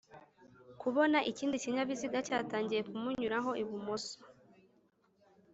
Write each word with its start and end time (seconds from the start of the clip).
kubona 0.81 1.17
ikindi 1.31 1.55
kinyabiziga 1.63 2.17
cyatangiye 2.27 2.81
kumunyuraho 2.89 3.49
ibumoso. 3.61 4.17